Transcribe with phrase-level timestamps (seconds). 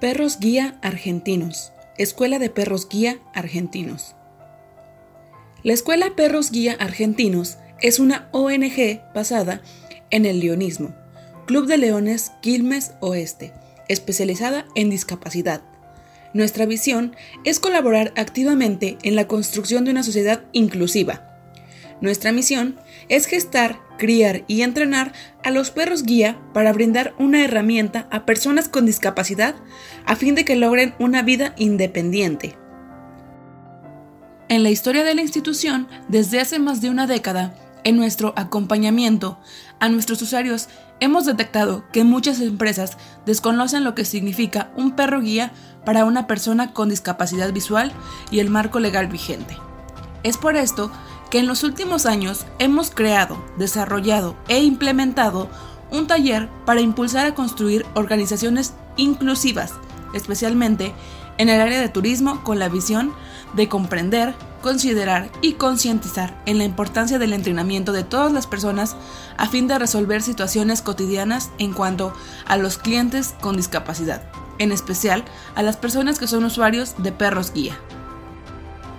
[0.00, 1.72] Perros Guía Argentinos.
[1.96, 4.16] Escuela de Perros Guía Argentinos.
[5.62, 9.62] La Escuela Perros Guía Argentinos es una ONG basada
[10.10, 10.94] en el leonismo,
[11.46, 13.52] Club de Leones Quilmes Oeste,
[13.88, 15.62] especializada en discapacidad.
[16.32, 17.14] Nuestra visión
[17.44, 21.33] es colaborar activamente en la construcción de una sociedad inclusiva.
[22.04, 22.76] Nuestra misión
[23.08, 28.68] es gestar, criar y entrenar a los perros guía para brindar una herramienta a personas
[28.68, 29.54] con discapacidad
[30.04, 32.58] a fin de que logren una vida independiente.
[34.50, 39.38] En la historia de la institución, desde hace más de una década, en nuestro acompañamiento
[39.80, 40.68] a nuestros usuarios,
[41.00, 45.52] hemos detectado que muchas empresas desconocen lo que significa un perro guía
[45.86, 47.92] para una persona con discapacidad visual
[48.30, 49.56] y el marco legal vigente.
[50.22, 50.90] Es por esto
[51.34, 55.48] que en los últimos años hemos creado, desarrollado e implementado
[55.90, 59.72] un taller para impulsar a construir organizaciones inclusivas,
[60.12, 60.94] especialmente
[61.36, 63.12] en el área de turismo con la visión
[63.52, 68.94] de comprender, considerar y concientizar en la importancia del entrenamiento de todas las personas
[69.36, 72.12] a fin de resolver situaciones cotidianas en cuanto
[72.46, 74.22] a los clientes con discapacidad,
[74.60, 75.24] en especial
[75.56, 77.76] a las personas que son usuarios de perros guía.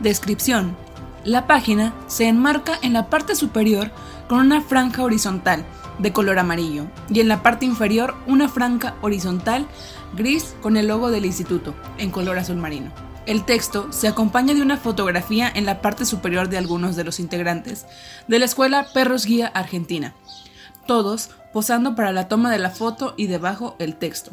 [0.00, 0.83] Descripción.
[1.24, 3.90] La página se enmarca en la parte superior
[4.28, 5.64] con una franja horizontal
[5.98, 9.66] de color amarillo y en la parte inferior una franja horizontal
[10.14, 12.92] gris con el logo del instituto en color azul marino.
[13.24, 17.18] El texto se acompaña de una fotografía en la parte superior de algunos de los
[17.18, 17.86] integrantes
[18.28, 20.14] de la escuela Perros Guía Argentina,
[20.86, 24.32] todos posando para la toma de la foto y debajo el texto.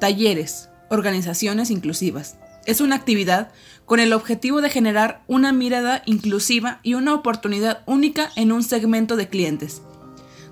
[0.00, 2.36] Talleres, organizaciones inclusivas.
[2.68, 3.50] Es una actividad
[3.86, 9.16] con el objetivo de generar una mirada inclusiva y una oportunidad única en un segmento
[9.16, 9.80] de clientes.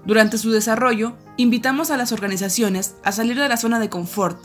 [0.07, 4.43] Durante su desarrollo, invitamos a las organizaciones a salir de la zona de confort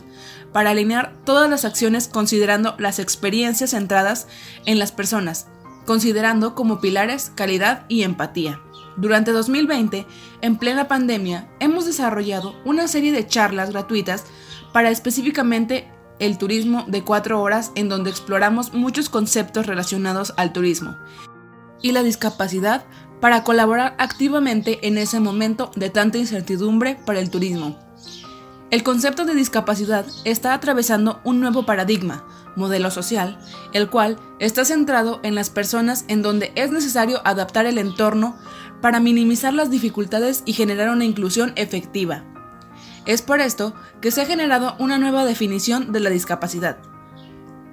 [0.52, 4.26] para alinear todas las acciones considerando las experiencias centradas
[4.66, 5.46] en las personas,
[5.86, 8.60] considerando como pilares calidad y empatía.
[8.98, 10.06] Durante 2020,
[10.42, 14.24] en plena pandemia, hemos desarrollado una serie de charlas gratuitas
[14.74, 15.88] para específicamente
[16.22, 20.96] el turismo de cuatro horas en donde exploramos muchos conceptos relacionados al turismo
[21.82, 22.84] y la discapacidad
[23.20, 27.76] para colaborar activamente en ese momento de tanta incertidumbre para el turismo.
[28.70, 33.38] El concepto de discapacidad está atravesando un nuevo paradigma, modelo social,
[33.72, 38.36] el cual está centrado en las personas en donde es necesario adaptar el entorno
[38.80, 42.31] para minimizar las dificultades y generar una inclusión efectiva.
[43.06, 46.78] Es por esto que se ha generado una nueva definición de la discapacidad.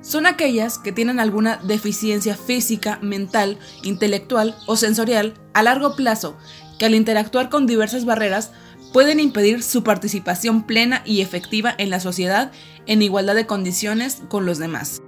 [0.02, 6.38] Son aquellas que tienen alguna deficiencia física, mental, intelectual o sensorial a largo plazo,
[6.78, 8.52] que al interactuar con diversas barreras
[8.94, 12.52] pueden impedir su participación plena y efectiva en la sociedad
[12.86, 15.02] en igualdad de condiciones con los demás.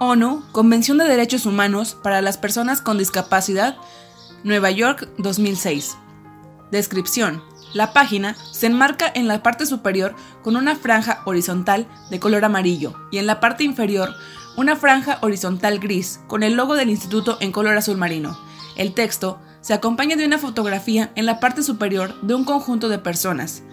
[0.00, 3.76] ONU, Convención de Derechos Humanos para las Personas con Discapacidad,
[4.42, 5.96] Nueva York 2006.
[6.70, 7.42] Descripción.
[7.74, 12.94] La página se enmarca en la parte superior con una franja horizontal de color amarillo
[13.10, 14.14] y en la parte inferior
[14.56, 18.38] una franja horizontal gris con el logo del instituto en color azul marino.
[18.76, 22.98] El texto se acompaña de una fotografía en la parte superior de un conjunto de
[22.98, 23.64] personas,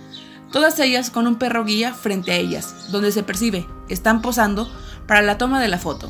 [0.51, 4.67] todas ellas con un perro guía frente a ellas, donde se percibe están posando
[5.05, 6.09] para la toma de la foto.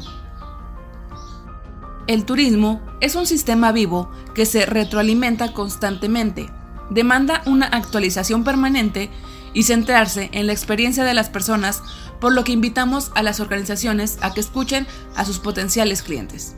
[2.07, 6.49] El turismo es un sistema vivo que se retroalimenta constantemente,
[6.91, 9.09] demanda una actualización permanente
[9.53, 11.81] y centrarse en la experiencia de las personas,
[12.19, 14.85] por lo que invitamos a las organizaciones a que escuchen
[15.15, 16.55] a sus potenciales clientes.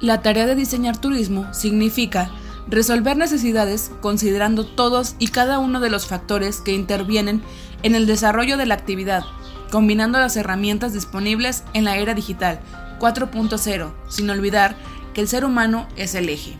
[0.00, 2.30] La tarea de diseñar turismo significa
[2.68, 7.42] resolver necesidades considerando todos y cada uno de los factores que intervienen
[7.82, 9.24] en el desarrollo de la actividad,
[9.70, 12.60] combinando las herramientas disponibles en la era digital
[13.00, 14.76] 4.0, sin olvidar
[15.14, 16.58] que el ser humano es el eje.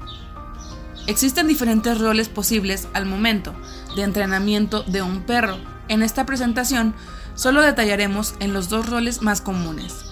[1.08, 3.54] Existen diferentes roles posibles al momento
[3.96, 5.56] de entrenamiento de un perro.
[5.88, 6.94] En esta presentación
[7.34, 10.04] solo detallaremos en los dos roles más comunes.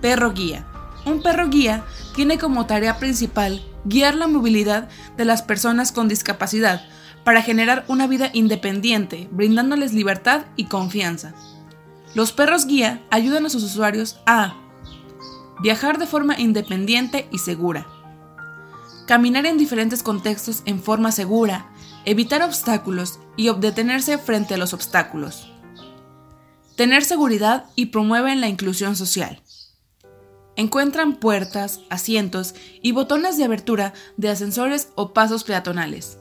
[0.00, 0.66] Perro guía.
[1.04, 4.88] Un perro guía tiene como tarea principal guiar la movilidad
[5.18, 6.82] de las personas con discapacidad
[7.22, 11.34] para generar una vida independiente, brindándoles libertad y confianza.
[12.14, 14.56] Los perros guía ayudan a sus usuarios a
[15.60, 17.86] viajar de forma independiente y segura,
[19.06, 21.70] caminar en diferentes contextos en forma segura,
[22.04, 25.52] evitar obstáculos y detenerse frente a los obstáculos,
[26.76, 29.42] tener seguridad y promueven la inclusión social.
[30.56, 36.18] Encuentran puertas, asientos y botones de abertura de ascensores o pasos peatonales.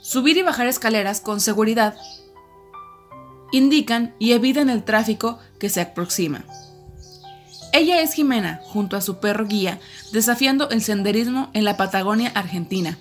[0.00, 1.96] Subir y bajar escaleras con seguridad.
[3.52, 6.44] indican y evitan el tráfico que se aproxima.
[7.76, 9.80] Ella es Jimena, junto a su perro guía,
[10.10, 12.96] desafiando el senderismo en la Patagonia Argentina.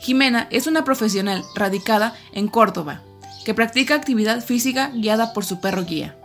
[0.00, 3.02] Jimena es una profesional radicada en Córdoba,
[3.44, 6.16] que practica actividad física guiada por su perro guía.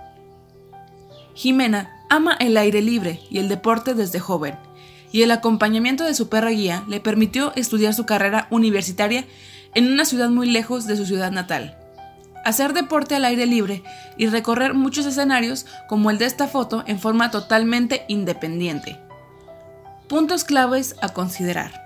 [1.34, 4.56] Jimena ama el aire libre y el deporte desde joven,
[5.12, 9.26] y el acompañamiento de su perro guía le permitió estudiar su carrera universitaria
[9.74, 11.78] en una ciudad muy lejos de su ciudad natal.
[12.46, 13.84] Hacer deporte al aire libre
[14.18, 19.00] y recorrer muchos escenarios como el de esta foto en forma totalmente independiente.
[20.08, 21.82] Puntos claves a considerar.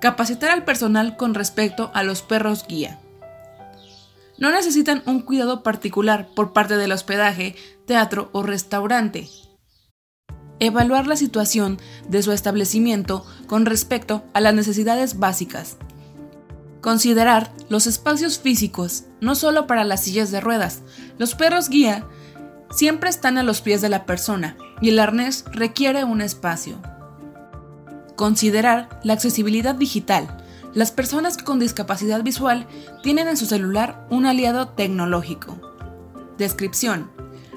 [0.00, 2.98] Capacitar al personal con respecto a los perros guía.
[4.38, 7.54] No necesitan un cuidado particular por parte del hospedaje,
[7.86, 9.28] teatro o restaurante.
[10.58, 15.76] Evaluar la situación de su establecimiento con respecto a las necesidades básicas.
[16.84, 20.82] Considerar los espacios físicos, no solo para las sillas de ruedas.
[21.16, 22.06] Los perros guía
[22.70, 26.82] siempre están a los pies de la persona y el arnés requiere un espacio.
[28.16, 30.44] Considerar la accesibilidad digital.
[30.74, 32.66] Las personas con discapacidad visual
[33.02, 35.58] tienen en su celular un aliado tecnológico.
[36.36, 37.13] Descripción.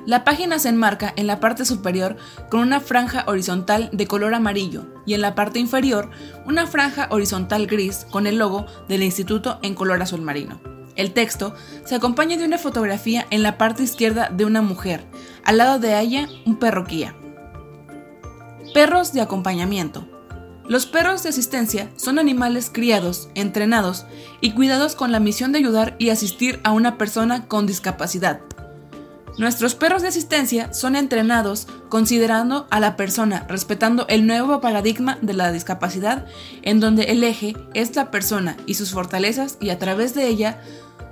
[0.08, 2.16] La página se enmarca en la parte superior
[2.50, 6.10] con una franja horizontal de color amarillo y en la parte inferior
[6.46, 10.62] una franja horizontal gris con el logo del instituto en color azul marino.
[10.96, 15.04] El texto se acompaña de una fotografía en la parte izquierda de una mujer,
[15.44, 17.14] al lado de ella un perro guía.
[18.74, 20.08] Perros de acompañamiento.
[20.70, 24.06] Los perros de asistencia son animales criados, entrenados
[24.40, 28.40] y cuidados con la misión de ayudar y asistir a una persona con discapacidad,
[29.38, 35.34] Nuestros perros de asistencia son entrenados considerando a la persona, respetando el nuevo paradigma de
[35.34, 36.26] la discapacidad,
[36.64, 40.60] en donde el eje es la persona y sus fortalezas y a través de ella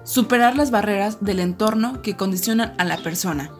[0.03, 3.51] superar las barreras del entorno que condicionan a la persona.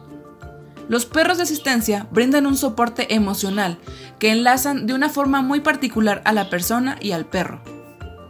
[0.88, 3.78] Los perros de asistencia brindan un soporte emocional
[4.18, 7.60] que enlazan de una forma muy particular a la persona y al perro.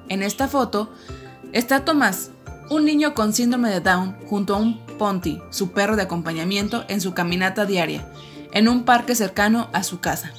[0.09, 0.91] En esta foto
[1.53, 2.31] está Tomás,
[2.71, 7.01] un niño con síndrome de Down junto a un Ponty, su perro de acompañamiento, en
[7.01, 8.07] su caminata diaria,
[8.53, 10.33] en un parque cercano a su casa.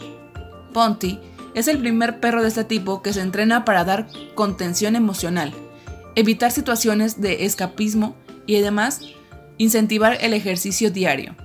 [0.74, 1.20] Ponty
[1.54, 5.54] es el primer perro de este tipo que se entrena para dar contención emocional,
[6.16, 8.16] evitar situaciones de escapismo
[8.46, 9.02] y además
[9.58, 11.36] incentivar el ejercicio diario.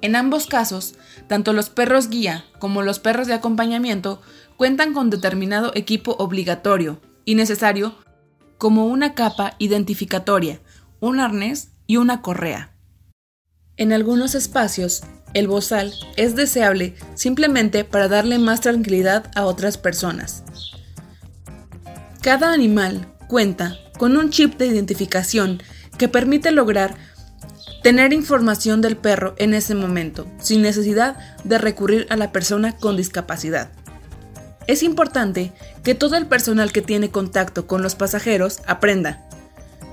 [0.00, 0.94] En ambos casos,
[1.26, 4.22] tanto los perros guía como los perros de acompañamiento
[4.56, 7.94] cuentan con determinado equipo obligatorio y necesario
[8.58, 10.60] como una capa identificatoria,
[11.00, 12.76] un arnés y una correa.
[13.76, 15.02] En algunos espacios,
[15.34, 20.44] el bozal es deseable simplemente para darle más tranquilidad a otras personas.
[22.20, 25.62] Cada animal cuenta con un chip de identificación
[25.96, 26.94] que permite lograr
[27.82, 32.96] tener información del perro en ese momento, sin necesidad de recurrir a la persona con
[32.96, 33.70] discapacidad.
[34.66, 35.52] Es importante
[35.82, 39.27] que todo el personal que tiene contacto con los pasajeros aprenda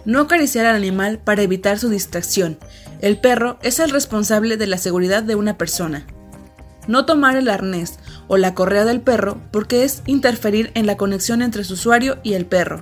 [0.06, 2.57] no acariciar al animal para evitar su distracción.
[3.02, 6.06] El perro es el responsable de la seguridad de una persona.
[6.88, 11.42] No tomar el arnés o la correa del perro porque es interferir en la conexión
[11.42, 12.81] entre su usuario y el perro.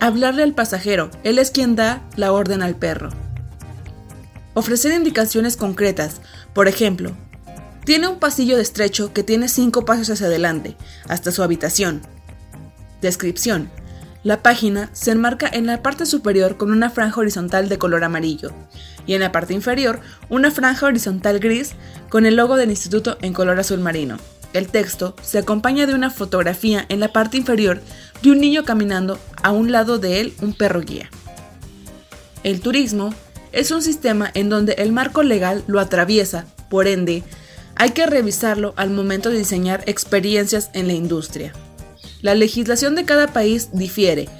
[0.00, 3.10] Hablarle al pasajero, él es quien da la orden al perro.
[4.54, 6.20] Ofrecer indicaciones concretas,
[6.54, 7.12] por ejemplo,
[7.84, 10.76] tiene un pasillo de estrecho que tiene cinco pasos hacia adelante,
[11.08, 12.02] hasta su habitación.
[13.00, 13.70] Descripción.
[14.24, 18.52] La página se enmarca en la parte superior con una franja horizontal de color amarillo
[19.04, 21.72] y en la parte inferior una franja horizontal gris
[22.08, 24.18] con el logo del instituto en color azul marino.
[24.52, 27.80] El texto se acompaña de una fotografía en la parte inferior
[28.22, 31.10] de un niño caminando a un lado de él un perro guía.
[32.44, 33.12] El turismo
[33.50, 37.24] es un sistema en donde el marco legal lo atraviesa, por ende,
[37.74, 41.52] hay que revisarlo al momento de diseñar experiencias en la industria.
[42.22, 44.30] La legislación de cada país difiere,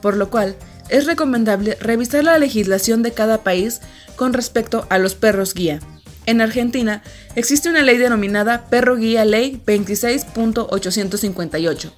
[0.00, 0.54] por lo cual
[0.90, 3.80] es recomendable revisar la legislación de cada país
[4.16, 5.80] con respecto a los perros guía.
[6.26, 7.02] En Argentina
[7.34, 11.90] existe una ley denominada Perro Guía Ley 26.858.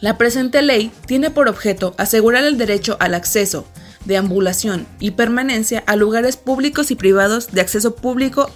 [0.00, 3.66] La presente ley tiene por objeto asegurar el derecho al acceso,
[4.04, 8.50] deambulación y permanencia a lugares públicos y privados de acceso público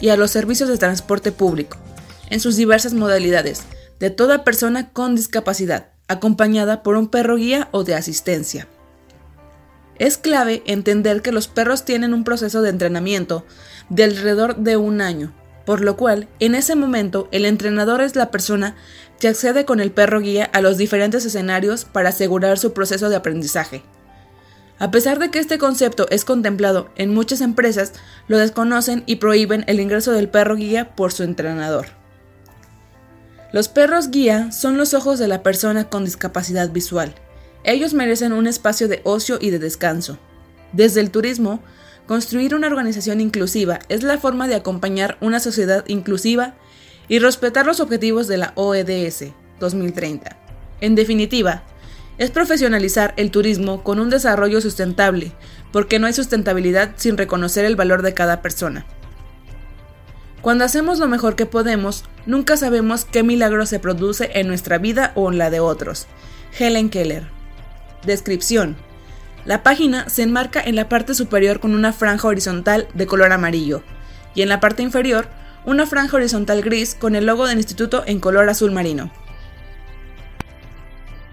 [0.00, 1.76] y a los servicios de transporte público,
[2.28, 3.62] en sus diversas modalidades,
[4.04, 8.68] de toda persona con discapacidad, acompañada por un perro guía o de asistencia.
[9.98, 13.46] Es clave entender que los perros tienen un proceso de entrenamiento
[13.88, 15.32] de alrededor de un año,
[15.64, 18.76] por lo cual en ese momento el entrenador es la persona
[19.20, 23.16] que accede con el perro guía a los diferentes escenarios para asegurar su proceso de
[23.16, 23.84] aprendizaje.
[24.78, 27.94] A pesar de que este concepto es contemplado en muchas empresas,
[28.28, 32.03] lo desconocen y prohíben el ingreso del perro guía por su entrenador.
[33.54, 37.14] Los perros guía son los ojos de la persona con discapacidad visual.
[37.62, 40.18] Ellos merecen un espacio de ocio y de descanso.
[40.72, 41.62] Desde el turismo,
[42.08, 46.54] construir una organización inclusiva es la forma de acompañar una sociedad inclusiva
[47.06, 49.26] y respetar los objetivos de la OEDS
[49.60, 50.36] 2030.
[50.80, 51.62] En definitiva,
[52.18, 55.30] es profesionalizar el turismo con un desarrollo sustentable,
[55.70, 58.84] porque no hay sustentabilidad sin reconocer el valor de cada persona.
[60.44, 65.12] Cuando hacemos lo mejor que podemos, nunca sabemos qué milagro se produce en nuestra vida
[65.14, 66.06] o en la de otros.
[66.58, 67.26] Helen Keller.
[68.04, 68.76] Descripción.
[69.46, 73.82] La página se enmarca en la parte superior con una franja horizontal de color amarillo
[74.34, 75.28] y en la parte inferior
[75.64, 79.10] una franja horizontal gris con el logo del instituto en color azul marino.